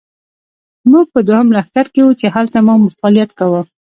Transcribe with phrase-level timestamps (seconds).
[0.91, 3.61] موږ په دوهم لښکر کې وو، چې هلته مو فعالیت کاوه.